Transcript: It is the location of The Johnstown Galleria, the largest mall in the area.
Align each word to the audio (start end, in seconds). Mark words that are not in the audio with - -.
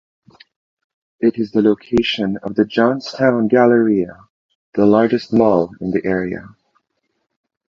It 1.19 1.37
is 1.37 1.51
the 1.51 1.61
location 1.61 2.37
of 2.41 2.55
The 2.55 2.65
Johnstown 2.65 3.47
Galleria, 3.49 4.17
the 4.73 4.87
largest 4.87 5.31
mall 5.31 5.75
in 5.79 5.91
the 5.91 6.03
area. 6.03 6.55